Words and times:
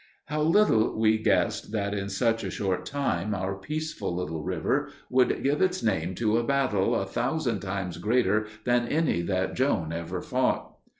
How 0.25 0.41
little 0.41 0.97
we 0.99 1.19
guessed 1.19 1.71
that 1.73 1.93
in 1.93 2.09
such 2.09 2.43
a 2.43 2.49
short 2.49 2.87
time 2.87 3.35
our 3.35 3.53
peaceful 3.55 4.15
little 4.15 4.41
river 4.41 4.89
would 5.11 5.43
give 5.43 5.61
its 5.61 5.83
name 5.83 6.15
to 6.15 6.39
a 6.39 6.43
battle 6.43 6.95
a 6.95 7.05
thousand 7.05 7.59
times 7.59 7.99
greater 7.99 8.47
than 8.63 8.87
any 8.87 9.21
that 9.21 9.53
Joan 9.53 9.93
ever 9.93 10.19
fought! 10.19 10.75